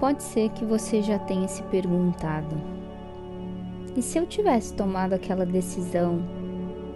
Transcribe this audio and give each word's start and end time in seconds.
Pode 0.00 0.22
ser 0.22 0.50
que 0.50 0.64
você 0.64 1.02
já 1.02 1.18
tenha 1.18 1.48
se 1.48 1.62
perguntado: 1.64 2.56
e 3.96 4.02
se 4.02 4.16
eu 4.16 4.26
tivesse 4.26 4.74
tomado 4.74 5.12
aquela 5.12 5.44
decisão 5.44 6.20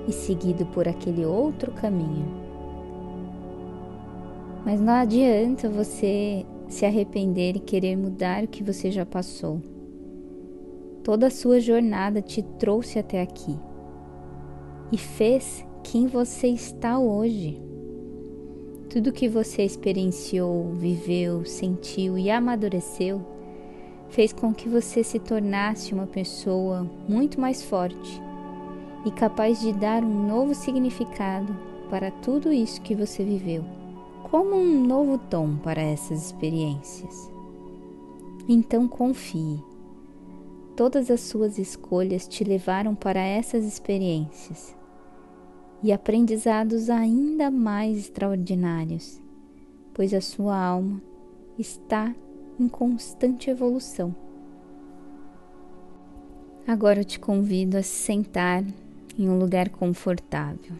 e 0.07 0.13
seguido 0.13 0.65
por 0.67 0.87
aquele 0.87 1.25
outro 1.25 1.73
caminho? 1.73 2.27
Mas 4.65 4.81
não 4.81 4.93
adianta 4.93 5.69
você 5.69 6.47
se 6.69 6.87
arrepender 6.87 7.57
e 7.57 7.61
querer 7.61 7.97
mudar 7.97 8.45
o 8.45 8.49
que 8.49 8.63
você 8.63 8.91
já 8.91 9.05
passou. 9.05 9.61
Toda 11.03 11.27
a 11.27 11.31
sua 11.31 11.59
jornada 11.59 12.23
te 12.23 12.41
trouxe 12.41 13.01
até 13.01 13.21
aqui 13.21 13.59
e 14.93 14.97
fez 14.97 15.67
quem 15.83 16.07
você 16.07 16.47
está 16.47 16.99
hoje. 17.01 17.61
Tudo 18.93 19.11
que 19.11 19.27
você 19.27 19.63
experienciou, 19.63 20.75
viveu, 20.75 21.47
sentiu 21.47 22.19
e 22.19 22.31
amadureceu 22.31 23.25
fez 24.11 24.35
com 24.35 24.53
que 24.53 24.69
você 24.69 25.03
se 25.03 25.19
tornasse 25.19 25.95
uma 25.95 26.07
pessoa 26.07 26.87
muito 27.09 27.41
mais 27.41 27.63
forte 27.63 28.23
e 29.07 29.11
capaz 29.11 29.63
de 29.63 29.73
dar 29.73 30.05
um 30.05 30.27
novo 30.27 30.55
significado 30.55 31.57
para 31.89 32.11
tudo 32.11 32.53
isso 32.53 32.83
que 32.83 32.95
você 32.95 33.25
viveu, 33.25 33.65
como 34.31 34.55
um 34.57 34.87
novo 34.87 35.17
tom 35.17 35.57
para 35.57 35.81
essas 35.81 36.27
experiências. 36.27 37.33
Então 38.47 38.87
confie. 38.87 39.59
Todas 40.77 41.11
as 41.11 41.23
suas 41.23 41.57
escolhas 41.57 42.29
te 42.29 42.45
levaram 42.45 42.95
para 42.95 43.21
essas 43.21 43.65
experiências 43.65 44.82
e 45.83 45.93
aprendizados 45.93 46.89
ainda 46.89 47.51
mais 47.51 47.99
extraordinários, 47.99 49.21
pois 49.93 50.15
a 50.15 50.21
sua 50.21 50.57
alma 50.57 51.03
está 51.59 52.15
em 52.59 52.69
constante 52.69 53.51
evolução. 53.51 54.15
Agora 56.67 57.01
eu 57.01 57.05
te 57.05 57.19
convido 57.19 57.77
a 57.77 57.83
se 57.83 57.89
sentar 57.89 58.65
em 59.19 59.29
um 59.29 59.37
lugar 59.39 59.69
confortável. 59.71 60.77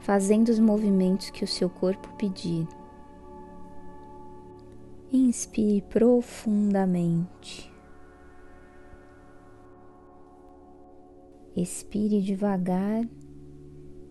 Fazendo 0.00 0.48
os 0.48 0.58
movimentos 0.58 1.30
que 1.30 1.44
o 1.44 1.48
seu 1.48 1.68
corpo 1.68 2.08
pedir. 2.16 2.66
Inspire 5.12 5.82
profundamente. 5.82 7.73
Expire 11.56 12.20
devagar, 12.20 13.08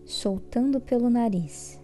soltando 0.06 0.80
pelo 0.80 1.10
nariz, 1.10 1.78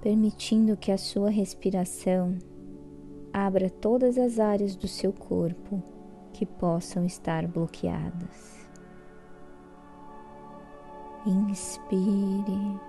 permitindo 0.00 0.78
que 0.78 0.90
a 0.90 0.96
sua 0.96 1.28
respiração 1.28 2.38
abra 3.30 3.68
todas 3.68 4.16
as 4.16 4.38
áreas 4.38 4.74
do 4.74 4.88
seu 4.88 5.12
corpo 5.12 5.82
que 6.32 6.46
possam 6.46 7.04
estar 7.04 7.46
bloqueadas. 7.46 8.66
Inspire, 11.26 12.80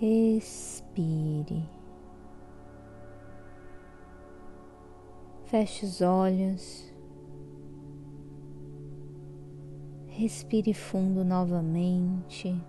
expire. 0.00 1.75
Feche 5.46 5.86
os 5.86 6.00
olhos. 6.00 6.92
Respire 10.08 10.74
fundo 10.74 11.24
novamente. 11.24 12.60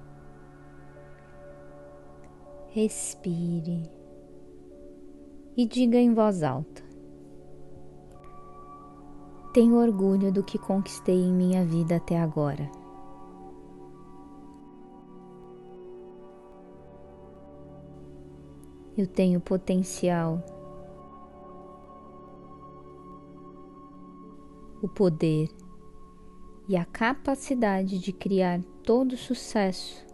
Respire 2.69 3.89
e 5.55 5.65
diga 5.65 5.97
em 5.97 6.13
voz 6.13 6.43
alta: 6.43 6.83
Tenho 9.55 9.77
orgulho 9.77 10.31
do 10.31 10.43
que 10.43 10.59
conquistei 10.59 11.19
em 11.19 11.33
minha 11.33 11.65
vida 11.65 11.95
até 11.95 12.19
agora. 12.19 12.69
Eu 18.95 19.07
tenho 19.07 19.41
potencial 19.41 20.43
o 24.87 24.89
poder 24.89 25.49
e 26.67 26.77
a 26.77 26.85
capacidade 26.85 27.99
de 27.99 28.13
criar 28.13 28.61
todo 28.83 29.17
sucesso, 29.17 30.05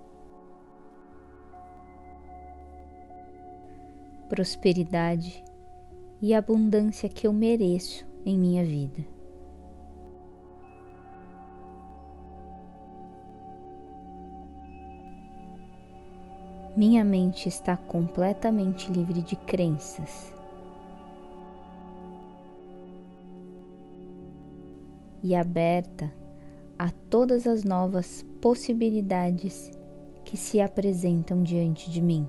prosperidade 4.28 5.44
e 6.20 6.34
abundância 6.34 7.08
que 7.08 7.28
eu 7.28 7.34
mereço 7.34 8.06
em 8.26 8.38
minha 8.38 8.66
vida. 8.66 9.06
Minha 16.76 17.04
mente 17.04 17.48
está 17.48 17.78
completamente 17.78 18.92
livre 18.92 19.22
de 19.22 19.36
crenças 19.36 20.34
e 25.24 25.34
aberta 25.34 26.14
a 26.78 26.92
todas 27.10 27.48
as 27.48 27.64
novas 27.64 28.26
possibilidades 28.42 29.72
que 30.26 30.36
se 30.36 30.60
apresentam 30.60 31.42
diante 31.42 31.90
de 31.90 32.02
mim. 32.02 32.28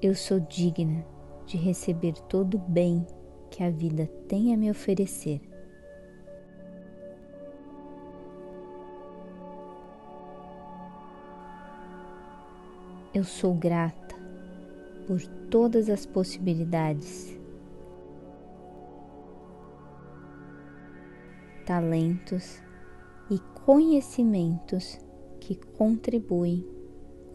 Eu 0.00 0.14
sou 0.14 0.40
digna 0.40 1.04
de 1.46 1.56
receber 1.56 2.14
todo 2.28 2.54
o 2.54 2.58
bem 2.58 3.06
que 3.50 3.62
a 3.62 3.70
vida 3.70 4.06
tem 4.26 4.52
a 4.52 4.56
me 4.56 4.70
oferecer. 4.70 5.40
Eu 13.14 13.24
sou 13.24 13.54
grata 13.54 14.01
por 15.06 15.20
todas 15.50 15.88
as 15.88 16.06
possibilidades, 16.06 17.38
talentos 21.64 22.62
e 23.30 23.38
conhecimentos 23.64 24.98
que 25.40 25.54
contribuem 25.54 26.66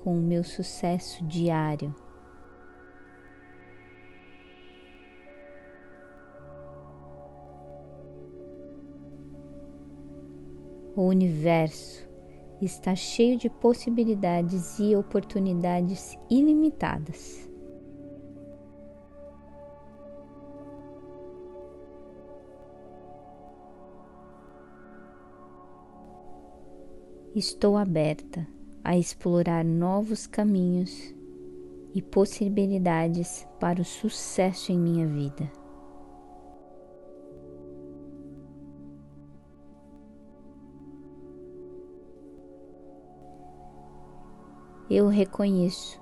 com 0.03 0.17
o 0.17 0.21
meu 0.21 0.43
sucesso 0.43 1.25
diário. 1.25 1.93
O 10.95 11.03
universo 11.03 12.07
está 12.59 12.95
cheio 12.95 13.37
de 13.37 13.49
possibilidades 13.49 14.79
e 14.79 14.95
oportunidades 14.95 16.17
ilimitadas. 16.29 17.46
Estou 27.37 27.77
aberta 27.77 28.47
a 28.83 28.97
explorar 28.97 29.63
novos 29.63 30.25
caminhos 30.25 31.13
e 31.93 32.01
possibilidades 32.01 33.47
para 33.59 33.79
o 33.79 33.85
sucesso 33.85 34.71
em 34.71 34.79
minha 34.79 35.05
vida. 35.05 35.47
Eu 44.89 45.07
reconheço 45.07 46.01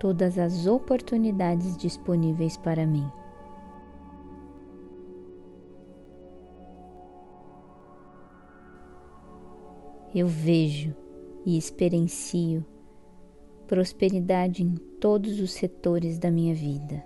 todas 0.00 0.40
as 0.40 0.66
oportunidades 0.66 1.76
disponíveis 1.76 2.56
para 2.56 2.84
mim. 2.84 3.08
Eu 10.14 10.26
vejo 10.26 10.94
e 11.44 11.58
experiencio 11.58 12.64
prosperidade 13.66 14.62
em 14.62 14.76
todos 15.00 15.40
os 15.40 15.52
setores 15.52 16.18
da 16.18 16.30
minha 16.30 16.54
vida. 16.54 17.04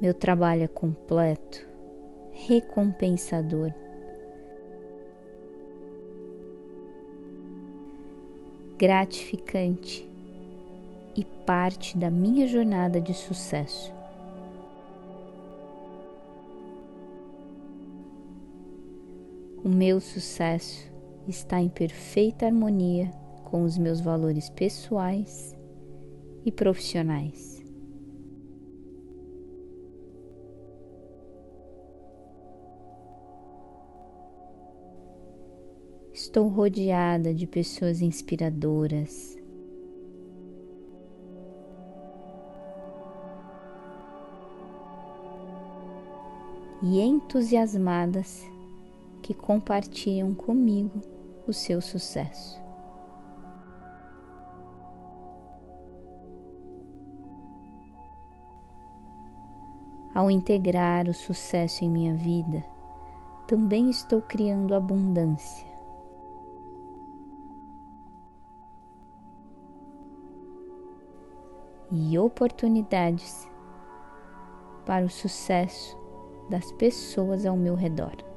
Meu 0.00 0.14
trabalho 0.14 0.62
é 0.62 0.68
completo, 0.68 1.66
recompensador. 2.32 3.72
gratificante 8.76 10.06
e 11.16 11.24
parte 11.24 11.96
da 11.96 12.10
minha 12.10 12.46
jornada 12.46 13.00
de 13.00 13.14
sucesso. 13.14 13.93
O 19.64 19.68
meu 19.70 19.98
sucesso 19.98 20.92
está 21.26 21.58
em 21.58 21.70
perfeita 21.70 22.44
harmonia 22.44 23.10
com 23.44 23.62
os 23.62 23.78
meus 23.78 23.98
valores 23.98 24.50
pessoais 24.50 25.56
e 26.44 26.52
profissionais. 26.52 27.64
Estou 36.12 36.46
rodeada 36.48 37.32
de 37.32 37.46
pessoas 37.46 38.02
inspiradoras. 38.02 39.34
E 46.82 47.00
entusiasmadas 47.00 48.44
que 49.24 49.32
compartilham 49.32 50.34
comigo 50.34 51.00
o 51.48 51.52
seu 51.52 51.80
sucesso. 51.80 52.62
Ao 60.14 60.30
integrar 60.30 61.08
o 61.08 61.14
sucesso 61.14 61.86
em 61.86 61.90
minha 61.90 62.14
vida, 62.14 62.62
também 63.48 63.88
estou 63.88 64.20
criando 64.20 64.74
abundância. 64.74 65.66
E 71.90 72.18
oportunidades 72.18 73.48
para 74.84 75.06
o 75.06 75.08
sucesso 75.08 75.98
das 76.50 76.70
pessoas 76.72 77.46
ao 77.46 77.56
meu 77.56 77.74
redor. 77.74 78.33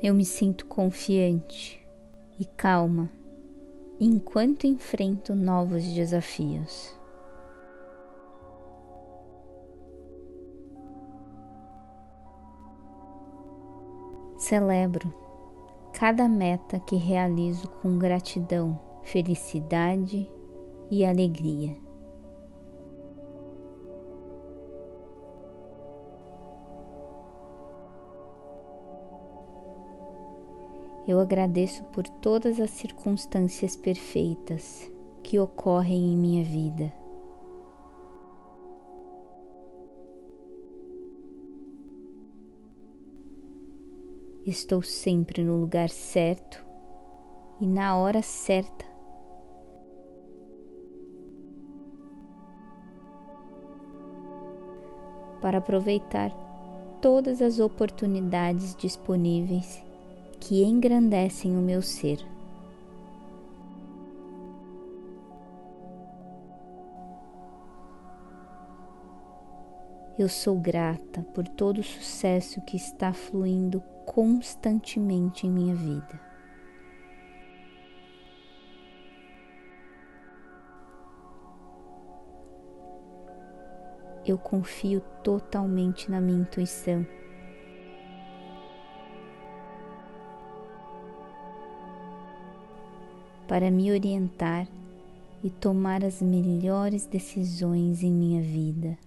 Eu 0.00 0.14
me 0.14 0.24
sinto 0.24 0.64
confiante 0.66 1.84
e 2.38 2.44
calma 2.44 3.10
enquanto 3.98 4.64
enfrento 4.64 5.34
novos 5.34 5.82
desafios. 5.82 6.96
Celebro 14.36 15.12
cada 15.92 16.28
meta 16.28 16.78
que 16.78 16.94
realizo 16.94 17.68
com 17.82 17.98
gratidão, 17.98 18.78
felicidade 19.02 20.30
e 20.88 21.04
alegria. 21.04 21.87
Eu 31.08 31.18
agradeço 31.20 31.82
por 31.84 32.06
todas 32.06 32.60
as 32.60 32.68
circunstâncias 32.68 33.74
perfeitas 33.74 34.92
que 35.22 35.38
ocorrem 35.38 36.12
em 36.12 36.16
minha 36.18 36.44
vida. 36.44 36.92
Estou 44.44 44.82
sempre 44.82 45.42
no 45.42 45.56
lugar 45.56 45.88
certo 45.88 46.62
e 47.58 47.66
na 47.66 47.96
hora 47.96 48.20
certa. 48.20 48.84
Para 55.40 55.56
aproveitar 55.56 56.30
todas 57.00 57.40
as 57.40 57.58
oportunidades 57.60 58.76
disponíveis 58.76 59.87
que 60.40 60.62
engrandecem 60.62 61.56
o 61.56 61.60
meu 61.60 61.82
ser. 61.82 62.24
Eu 70.18 70.28
sou 70.28 70.58
grata 70.58 71.22
por 71.32 71.46
todo 71.46 71.78
o 71.78 71.82
sucesso 71.82 72.60
que 72.62 72.76
está 72.76 73.12
fluindo 73.12 73.80
constantemente 74.04 75.46
em 75.46 75.50
minha 75.50 75.76
vida. 75.76 76.20
Eu 84.26 84.36
confio 84.36 85.00
totalmente 85.22 86.10
na 86.10 86.20
minha 86.20 86.40
intuição 86.40 87.06
para 93.48 93.70
me 93.70 93.90
orientar 93.90 94.68
e 95.42 95.48
tomar 95.48 96.04
as 96.04 96.20
melhores 96.20 97.06
decisões 97.06 98.02
em 98.02 98.12
minha 98.12 98.42
vida. 98.42 98.98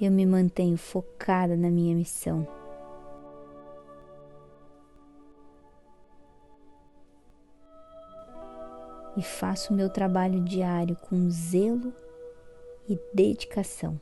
Eu 0.00 0.10
me 0.10 0.26
mantenho 0.26 0.76
focada 0.76 1.56
na 1.56 1.70
minha 1.70 1.94
missão. 1.94 2.44
E 9.16 9.22
faço 9.22 9.72
meu 9.72 9.88
trabalho 9.88 10.40
diário 10.40 10.96
com 10.96 11.30
zelo 11.30 11.92
e 12.88 12.98
dedicação. 13.14 14.00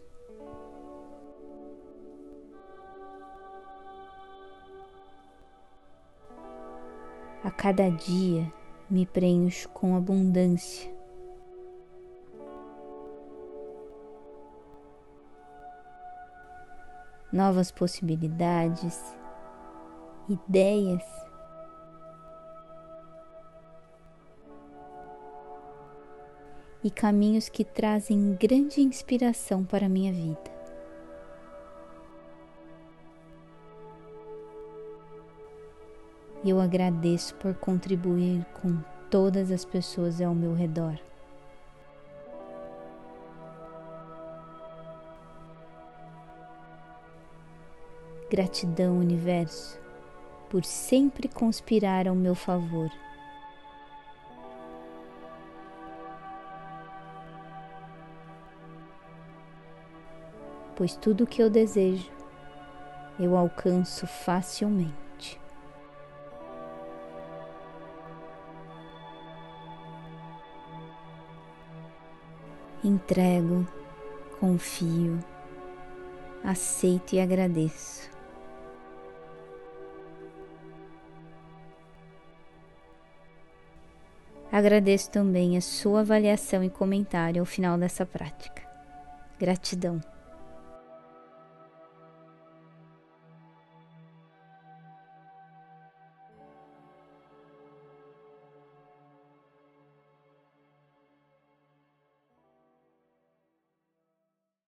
A 7.50 7.52
cada 7.52 7.91
dia 7.91 8.46
me 8.89 9.05
preencho 9.05 9.69
com 9.70 9.96
abundância. 9.96 10.89
Novas 17.32 17.72
possibilidades, 17.72 19.03
ideias, 20.29 21.03
e 26.84 26.89
caminhos 26.89 27.48
que 27.48 27.65
trazem 27.65 28.36
grande 28.36 28.81
inspiração 28.81 29.65
para 29.65 29.86
a 29.86 29.89
minha 29.89 30.13
vida. 30.13 30.59
E 36.43 36.51
eu 36.51 36.61
agradeço 36.61 37.35
por 37.37 37.55
contribuir 37.55 38.44
com 38.61 38.79
todas 39.11 39.51
as 39.51 39.65
pessoas 39.65 40.20
ao 40.20 40.35
meu 40.35 40.55
redor. 40.55 40.99
Gratidão, 48.31 48.99
Universo, 48.99 49.79
por 50.49 50.65
sempre 50.65 51.29
conspirar 51.29 52.06
ao 52.06 52.15
meu 52.15 52.35
favor. 52.35 52.91
Pois 60.77 60.97
tudo 60.97 61.25
o 61.25 61.27
que 61.27 61.43
eu 61.43 61.51
desejo 61.51 62.11
eu 63.19 63.37
alcanço 63.37 64.06
facilmente. 64.06 65.09
Entrego, 72.82 73.67
confio, 74.39 75.19
aceito 76.44 77.15
e 77.15 77.20
agradeço. 77.20 78.10
Agradeço 84.53 85.10
também 85.10 85.56
a 85.56 85.60
sua 85.60 86.01
avaliação 86.01 86.65
e 86.65 86.69
comentário 86.69 87.41
ao 87.41 87.46
final 87.46 87.79
dessa 87.79 88.05
prática. 88.05 88.63
Gratidão. 89.39 90.01